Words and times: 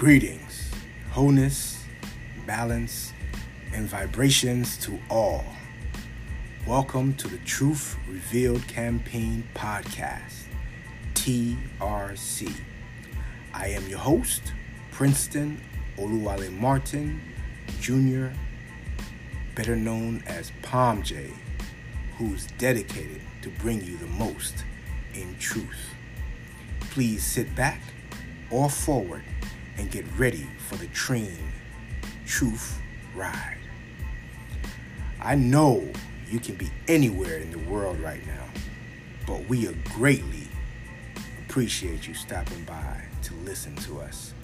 Greetings, 0.00 0.70
wholeness, 1.10 1.84
balance, 2.46 3.12
and 3.74 3.86
vibrations 3.86 4.78
to 4.78 4.98
all. 5.10 5.44
Welcome 6.66 7.12
to 7.16 7.28
the 7.28 7.36
Truth 7.44 7.98
Revealed 8.08 8.66
Campaign 8.66 9.46
Podcast, 9.54 10.44
TRC. 11.12 12.50
I 13.52 13.66
am 13.66 13.86
your 13.88 13.98
host, 13.98 14.54
Princeton 14.90 15.60
Oluwale 15.98 16.50
Martin 16.50 17.20
Jr., 17.82 18.28
better 19.54 19.76
known 19.76 20.22
as 20.26 20.50
Palm 20.62 21.02
J, 21.02 21.30
who's 22.16 22.46
dedicated 22.56 23.20
to 23.42 23.50
bring 23.50 23.84
you 23.84 23.98
the 23.98 24.06
most 24.06 24.64
in 25.12 25.36
truth. 25.38 25.90
Please 26.88 27.22
sit 27.22 27.54
back 27.54 27.82
or 28.50 28.70
forward 28.70 29.24
and 29.80 29.90
get 29.90 30.04
ready 30.18 30.46
for 30.68 30.76
the 30.76 30.86
train 30.88 31.38
truth 32.26 32.78
ride. 33.14 33.56
I 35.22 35.34
know 35.34 35.90
you 36.28 36.38
can 36.38 36.54
be 36.54 36.70
anywhere 36.86 37.38
in 37.38 37.50
the 37.50 37.58
world 37.60 37.98
right 37.98 38.24
now, 38.26 38.44
but 39.26 39.48
we 39.48 39.66
are 39.66 39.74
greatly 39.94 40.48
appreciate 41.46 42.06
you 42.06 42.12
stopping 42.12 42.62
by 42.64 43.02
to 43.22 43.34
listen 43.36 43.74
to 43.76 44.00
us. 44.00 44.34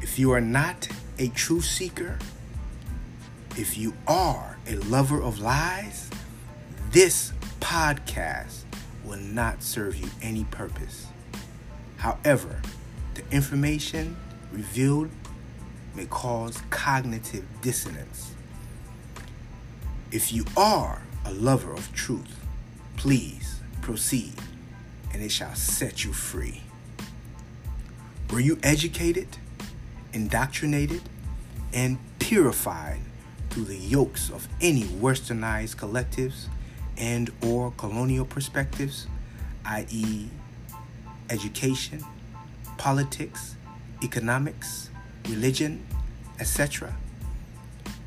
If 0.00 0.18
you 0.18 0.32
are 0.32 0.40
not 0.40 0.88
a 1.18 1.28
truth 1.28 1.66
seeker, 1.66 2.18
if 3.56 3.76
you 3.76 3.92
are 4.08 4.56
a 4.66 4.76
lover 4.76 5.20
of 5.20 5.40
lies, 5.40 6.10
this 6.90 7.34
podcast 7.60 8.64
will 9.04 9.20
not 9.20 9.62
serve 9.62 9.94
you 9.94 10.08
any 10.22 10.44
purpose. 10.44 11.06
However, 11.98 12.60
the 13.14 13.22
information 13.30 14.16
revealed 14.52 15.10
may 15.94 16.06
cause 16.06 16.62
cognitive 16.70 17.44
dissonance. 17.60 18.34
If 20.10 20.32
you 20.32 20.44
are 20.56 21.02
a 21.24 21.32
lover 21.32 21.72
of 21.72 21.92
truth, 21.94 22.44
please 22.96 23.60
proceed 23.80 24.34
and 25.12 25.22
it 25.22 25.30
shall 25.30 25.54
set 25.54 26.04
you 26.04 26.12
free. 26.12 26.62
Were 28.30 28.40
you 28.40 28.58
educated, 28.62 29.28
indoctrinated, 30.12 31.02
and 31.72 31.98
purified 32.18 33.00
through 33.50 33.64
the 33.64 33.76
yokes 33.76 34.30
of 34.30 34.48
any 34.60 34.84
westernized 34.84 35.76
collectives 35.76 36.46
and 36.96 37.30
or 37.44 37.72
colonial 37.72 38.24
perspectives, 38.24 39.06
i.e. 39.66 40.28
education, 41.28 42.02
politics, 42.78 43.56
economics, 44.02 44.90
religion, 45.28 45.86
etc.? 46.38 46.94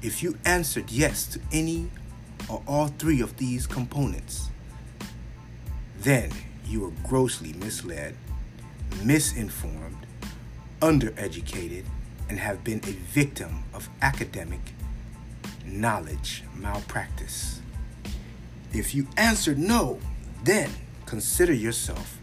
If 0.02 0.22
you 0.22 0.38
answered 0.46 0.92
yes 0.92 1.26
to 1.28 1.40
any 1.52 1.90
or 2.50 2.62
all 2.68 2.88
three 2.88 3.22
of 3.22 3.38
these 3.38 3.66
components, 3.66 4.50
then 6.00 6.32
you 6.68 6.86
are 6.86 6.92
grossly 7.08 7.54
misled, 7.54 8.16
misinformed, 9.04 10.06
undereducated, 10.82 11.86
and 12.30 12.40
have 12.40 12.64
been 12.64 12.80
a 12.80 12.92
victim 12.92 13.64
of 13.74 13.90
academic 14.02 14.60
knowledge 15.66 16.44
malpractice. 16.56 17.62
If 18.74 18.94
you 18.94 19.08
answered 19.18 19.58
no, 19.58 20.00
then 20.44 20.70
consider 21.06 21.54
yourself 21.54 22.15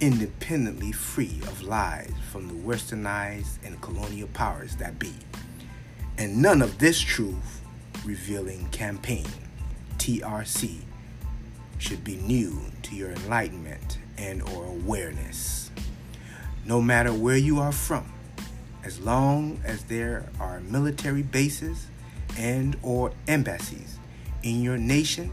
independently 0.00 0.92
free 0.92 1.40
of 1.42 1.62
lies 1.62 2.12
from 2.30 2.48
the 2.48 2.54
westernized 2.54 3.58
and 3.64 3.80
colonial 3.80 4.28
powers 4.28 4.76
that 4.76 4.98
be. 4.98 5.12
And 6.18 6.40
none 6.40 6.62
of 6.62 6.78
this 6.78 7.00
truth 7.00 7.60
revealing 8.04 8.66
campaign, 8.68 9.26
TRC, 9.98 10.80
should 11.78 12.04
be 12.04 12.16
new 12.16 12.60
to 12.82 12.94
your 12.94 13.10
enlightenment 13.10 13.98
and 14.18 14.42
or 14.42 14.64
awareness. 14.64 15.70
No 16.64 16.80
matter 16.80 17.12
where 17.12 17.36
you 17.36 17.58
are 17.60 17.72
from, 17.72 18.12
as 18.84 19.00
long 19.00 19.60
as 19.64 19.84
there 19.84 20.28
are 20.38 20.60
military 20.60 21.22
bases 21.22 21.86
and 22.38 22.76
or 22.82 23.12
embassies 23.28 23.98
in 24.42 24.62
your 24.62 24.78
nation, 24.78 25.32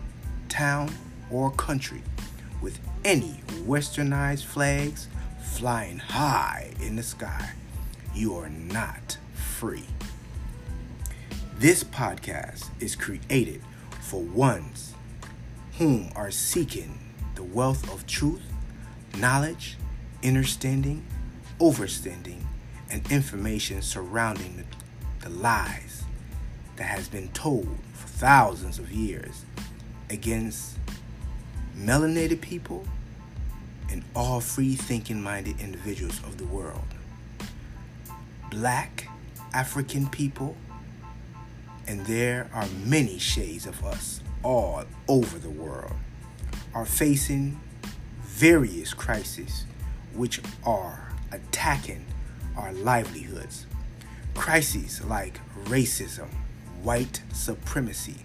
town, 0.49 0.89
or 1.31 1.51
country 1.51 2.01
with 2.61 2.79
any 3.07 3.40
westernized 3.66 4.44
flags 4.44 5.07
flying 5.41 5.97
high 5.97 6.69
in 6.81 6.97
the 6.97 7.01
sky, 7.01 7.53
you 8.13 8.35
are 8.35 8.50
not 8.50 9.18
free. 9.34 9.85
This 11.57 11.85
podcast 11.85 12.67
is 12.81 12.97
created 12.97 13.62
for 14.01 14.22
ones 14.22 14.94
whom 15.78 16.09
are 16.17 16.31
seeking 16.31 17.00
the 17.35 17.46
wealth 17.46 17.90
of 17.94 18.06
truth, 18.07 18.41
knowledge, 19.17 19.78
understanding, 20.22 21.06
overstanding, 21.62 22.41
and 22.90 23.09
information 23.09 23.81
surrounding 23.81 24.57
the, 24.57 25.29
the 25.29 25.34
lies 25.34 26.03
that 26.75 26.90
has 26.90 27.07
been 27.07 27.29
told 27.29 27.69
for 27.94 28.09
thousands 28.09 28.79
of 28.79 28.91
years 28.91 29.46
against 30.09 30.78
melanated 31.78 32.41
people 32.41 32.85
and 33.89 34.03
all 34.15 34.39
free 34.39 34.75
thinking 34.75 35.21
minded 35.21 35.59
individuals 35.59 36.19
of 36.19 36.37
the 36.37 36.45
world. 36.45 36.85
Black 38.49 39.07
African 39.53 40.07
people, 40.07 40.55
and 41.87 42.05
there 42.05 42.49
are 42.53 42.67
many 42.85 43.17
shades 43.17 43.65
of 43.65 43.83
us 43.83 44.21
all 44.43 44.83
over 45.07 45.37
the 45.37 45.49
world, 45.49 45.93
are 46.73 46.85
facing 46.85 47.59
various 48.21 48.93
crises 48.93 49.65
which 50.13 50.41
are 50.65 51.11
attacking 51.31 52.05
our 52.55 52.73
livelihoods. 52.73 53.65
Crises 54.33 55.03
like 55.05 55.39
racism, 55.65 56.27
white 56.83 57.21
supremacy, 57.33 58.17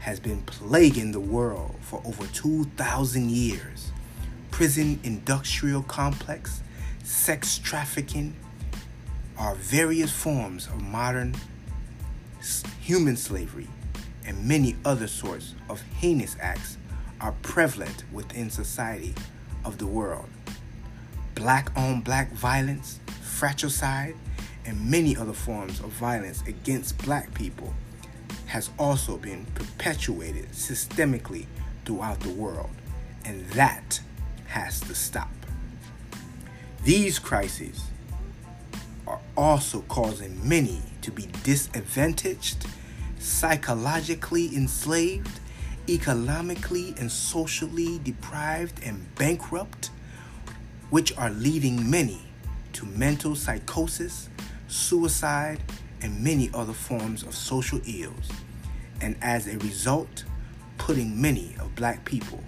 has 0.00 0.18
been 0.18 0.42
plaguing 0.42 1.12
the 1.12 1.20
world 1.20 1.76
for 1.82 2.02
over 2.04 2.26
2,000 2.28 3.30
years. 3.30 3.92
Prison 4.60 5.00
industrial 5.04 5.82
complex, 5.84 6.60
sex 7.02 7.56
trafficking 7.56 8.36
are 9.38 9.54
various 9.54 10.12
forms 10.12 10.66
of 10.66 10.82
modern 10.82 11.34
human 12.78 13.16
slavery, 13.16 13.68
and 14.26 14.46
many 14.46 14.76
other 14.84 15.06
sorts 15.06 15.54
of 15.70 15.80
heinous 15.80 16.36
acts 16.42 16.76
are 17.22 17.32
prevalent 17.40 18.04
within 18.12 18.50
society 18.50 19.14
of 19.64 19.78
the 19.78 19.86
world. 19.86 20.28
Black 21.34 21.74
on 21.74 22.02
black 22.02 22.30
violence, 22.32 23.00
fratricide, 23.22 24.14
and 24.66 24.90
many 24.90 25.16
other 25.16 25.32
forms 25.32 25.80
of 25.80 25.88
violence 25.88 26.42
against 26.46 26.98
black 26.98 27.32
people 27.32 27.72
has 28.44 28.68
also 28.78 29.16
been 29.16 29.46
perpetuated 29.54 30.50
systemically 30.50 31.46
throughout 31.86 32.20
the 32.20 32.28
world, 32.34 32.68
and 33.24 33.46
that 33.52 34.02
has 34.50 34.80
to 34.80 34.94
stop. 34.94 35.30
These 36.84 37.18
crises 37.18 37.84
are 39.06 39.20
also 39.36 39.82
causing 39.82 40.36
many 40.46 40.82
to 41.02 41.10
be 41.10 41.28
disadvantaged, 41.44 42.66
psychologically 43.18 44.54
enslaved, 44.56 45.40
economically 45.88 46.94
and 46.98 47.10
socially 47.10 48.00
deprived 48.02 48.82
and 48.84 49.14
bankrupt, 49.14 49.90
which 50.90 51.16
are 51.16 51.30
leading 51.30 51.88
many 51.88 52.20
to 52.72 52.86
mental 52.86 53.36
psychosis, 53.36 54.28
suicide, 54.68 55.60
and 56.02 56.22
many 56.22 56.50
other 56.54 56.72
forms 56.72 57.22
of 57.22 57.34
social 57.34 57.80
ills, 57.86 58.30
and 59.00 59.16
as 59.22 59.46
a 59.46 59.58
result, 59.58 60.24
putting 60.78 61.20
many 61.20 61.54
of 61.60 61.74
black 61.76 62.04
people 62.04 62.42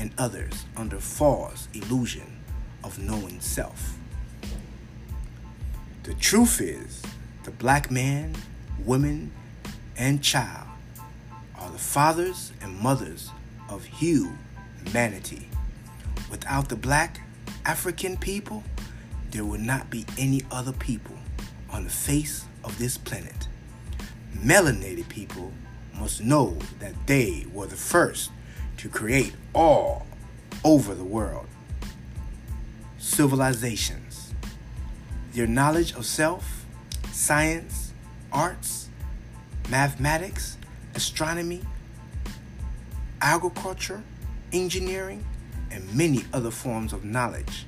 and 0.00 0.12
others 0.16 0.64
under 0.78 0.98
false 0.98 1.68
illusion 1.74 2.40
of 2.82 2.98
knowing 2.98 3.38
self. 3.38 3.98
The 6.04 6.14
truth 6.14 6.60
is, 6.62 7.02
the 7.44 7.50
black 7.50 7.90
man, 7.90 8.34
woman, 8.84 9.30
and 9.98 10.22
child 10.22 10.66
are 11.58 11.70
the 11.70 11.78
fathers 11.78 12.52
and 12.62 12.80
mothers 12.80 13.30
of 13.68 13.84
humanity. 13.84 15.48
Without 16.30 16.70
the 16.70 16.76
black 16.76 17.20
African 17.66 18.16
people, 18.16 18.64
there 19.32 19.44
would 19.44 19.60
not 19.60 19.90
be 19.90 20.06
any 20.16 20.42
other 20.50 20.72
people 20.72 21.16
on 21.70 21.84
the 21.84 21.90
face 21.90 22.46
of 22.64 22.78
this 22.78 22.96
planet. 22.96 23.48
Melanated 24.34 25.10
people 25.10 25.52
must 25.98 26.22
know 26.22 26.56
that 26.78 26.94
they 27.06 27.44
were 27.52 27.66
the 27.66 27.76
first 27.76 28.30
to 28.80 28.88
create 28.88 29.34
all 29.52 30.06
over 30.64 30.94
the 30.94 31.04
world 31.04 31.46
civilizations, 32.96 34.32
Their 35.34 35.46
knowledge 35.46 35.94
of 35.94 36.06
self, 36.06 36.64
science, 37.12 37.92
arts, 38.32 38.88
mathematics, 39.68 40.56
astronomy, 40.94 41.60
agriculture, 43.20 44.02
engineering, 44.52 45.26
and 45.70 45.94
many 45.94 46.24
other 46.32 46.50
forms 46.50 46.94
of 46.94 47.04
knowledge 47.04 47.66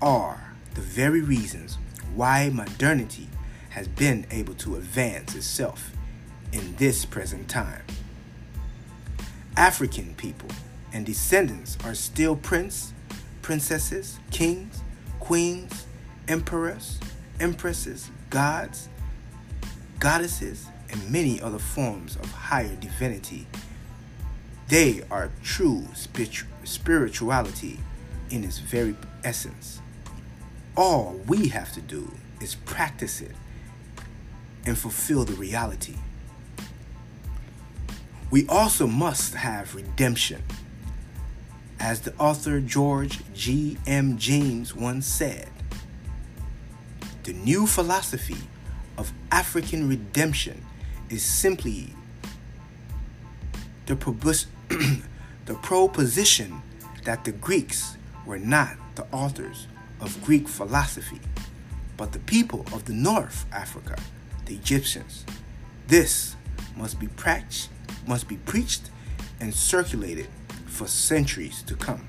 are 0.00 0.54
the 0.74 0.80
very 0.80 1.20
reasons 1.20 1.76
why 2.14 2.48
modernity 2.48 3.28
has 3.70 3.86
been 3.88 4.26
able 4.30 4.54
to 4.54 4.76
advance 4.76 5.34
itself 5.34 5.92
in 6.52 6.74
this 6.76 7.04
present 7.04 7.46
time. 7.48 7.82
African 9.58 10.14
people 10.14 10.48
and 10.92 11.04
descendants 11.04 11.76
are 11.84 11.92
still 11.92 12.36
prince, 12.36 12.92
princesses, 13.42 14.20
kings, 14.30 14.84
queens, 15.18 15.84
emperors, 16.28 17.00
empresses, 17.40 18.08
gods, 18.30 18.88
goddesses, 19.98 20.68
and 20.90 21.10
many 21.10 21.42
other 21.42 21.58
forms 21.58 22.14
of 22.14 22.30
higher 22.30 22.76
divinity. 22.76 23.48
They 24.68 25.02
are 25.10 25.32
true 25.42 25.88
spirituality 26.62 27.80
in 28.30 28.44
its 28.44 28.58
very 28.58 28.94
essence. 29.24 29.82
All 30.76 31.20
we 31.26 31.48
have 31.48 31.72
to 31.72 31.80
do 31.80 32.12
is 32.40 32.54
practice 32.54 33.20
it 33.20 33.34
and 34.64 34.78
fulfill 34.78 35.24
the 35.24 35.34
reality. 35.34 35.96
We 38.30 38.46
also 38.48 38.86
must 38.86 39.34
have 39.34 39.74
redemption. 39.74 40.42
As 41.80 42.00
the 42.00 42.14
author 42.16 42.60
George 42.60 43.20
G. 43.34 43.78
M. 43.86 44.18
James 44.18 44.74
once 44.74 45.06
said, 45.06 45.48
the 47.22 47.32
new 47.32 47.66
philosophy 47.66 48.36
of 48.96 49.12
African 49.30 49.88
redemption 49.88 50.64
is 51.08 51.22
simply 51.22 51.94
the, 53.86 53.94
the 55.46 55.54
proposition 55.54 56.62
that 57.04 57.24
the 57.24 57.32
Greeks 57.32 57.96
were 58.26 58.38
not 58.38 58.76
the 58.96 59.06
authors 59.12 59.66
of 60.00 60.22
Greek 60.24 60.48
philosophy, 60.48 61.20
but 61.96 62.12
the 62.12 62.18
people 62.20 62.66
of 62.72 62.84
the 62.84 62.92
North 62.92 63.46
Africa, 63.52 63.96
the 64.44 64.54
Egyptians. 64.54 65.24
This 65.86 66.36
must 66.76 67.00
be 67.00 67.08
practiced, 67.08 67.70
must 68.08 68.26
be 68.26 68.36
preached 68.38 68.90
and 69.40 69.54
circulated 69.54 70.26
for 70.66 70.86
centuries 70.86 71.62
to 71.62 71.76
come. 71.76 72.06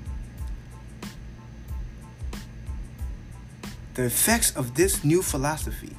The 3.94 4.04
effects 4.04 4.56
of 4.56 4.74
this 4.74 5.04
new 5.04 5.22
philosophy 5.22 5.94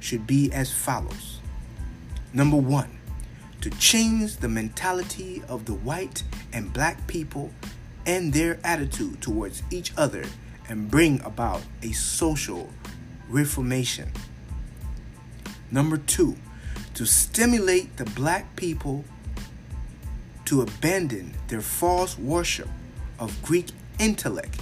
should 0.00 0.26
be 0.26 0.52
as 0.52 0.72
follows. 0.72 1.40
Number 2.32 2.56
one, 2.56 2.98
to 3.62 3.70
change 3.70 4.36
the 4.36 4.48
mentality 4.48 5.42
of 5.48 5.64
the 5.64 5.74
white 5.74 6.22
and 6.52 6.72
black 6.72 7.06
people 7.06 7.50
and 8.04 8.32
their 8.32 8.58
attitude 8.62 9.20
towards 9.20 9.62
each 9.70 9.92
other 9.96 10.24
and 10.68 10.90
bring 10.90 11.20
about 11.22 11.62
a 11.82 11.92
social 11.92 12.68
reformation. 13.28 14.12
Number 15.70 15.96
two, 15.96 16.36
to 16.94 17.06
stimulate 17.06 17.96
the 17.96 18.04
black 18.04 18.54
people 18.56 19.04
to 20.46 20.62
abandon 20.62 21.34
their 21.48 21.60
false 21.60 22.18
worship 22.18 22.68
of 23.18 23.40
Greek 23.42 23.66
intellect 23.98 24.60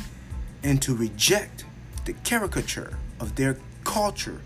and 0.62 0.80
to 0.82 0.94
reject 0.94 1.64
the 2.04 2.12
caricature 2.24 2.98
of 3.20 3.34
their 3.36 3.58
culture 3.84 4.40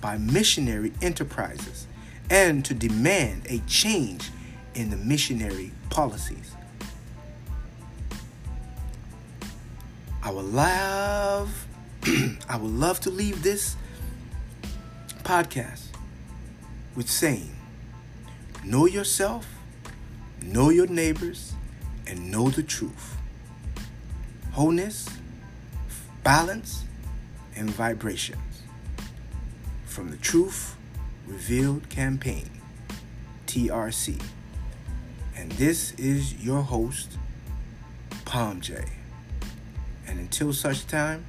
by 0.00 0.18
missionary 0.18 0.92
enterprises 1.02 1.86
and 2.30 2.64
to 2.64 2.74
demand 2.74 3.46
a 3.48 3.58
change 3.66 4.30
in 4.74 4.90
the 4.90 4.96
missionary 4.96 5.72
policies. 5.90 6.52
I 10.22 10.30
would 10.30 10.46
love 10.46 11.66
I 12.48 12.56
would 12.56 12.72
love 12.72 13.00
to 13.00 13.10
leave 13.10 13.42
this 13.42 13.76
podcast 15.22 15.86
with 16.94 17.08
saying 17.08 17.54
know 18.64 18.86
yourself, 18.86 19.46
know 20.42 20.70
your 20.70 20.86
neighbors, 20.86 21.52
and 22.06 22.30
know 22.30 22.48
the 22.48 22.62
truth. 22.62 23.16
Wholeness, 24.52 25.08
balance, 26.22 26.84
and 27.56 27.70
vibrations. 27.70 28.62
From 29.86 30.10
the 30.10 30.16
Truth 30.16 30.76
Revealed 31.26 31.88
Campaign, 31.88 32.50
TRC. 33.46 34.20
And 35.36 35.52
this 35.52 35.92
is 35.94 36.34
your 36.44 36.62
host, 36.62 37.18
Palm 38.24 38.60
J. 38.60 38.84
And 40.06 40.18
until 40.20 40.52
such 40.52 40.86
time, 40.86 41.24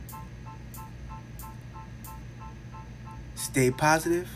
stay 3.36 3.72
positive, 3.72 4.30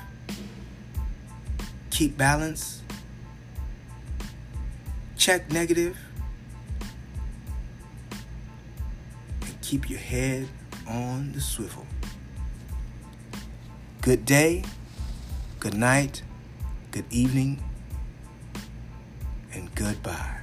keep 1.90 2.18
balance, 2.18 2.82
check 5.20 5.52
negative, 5.52 5.98
and 9.42 9.62
keep 9.62 9.90
your 9.90 10.00
head 10.00 10.48
on 10.88 11.34
the 11.34 11.42
swivel. 11.42 11.86
Good 14.02 14.24
day, 14.26 14.64
good 15.60 15.76
night, 15.76 16.24
good 16.92 17.04
evening, 17.12 17.62
and 19.54 19.76
goodbye. 19.76 20.39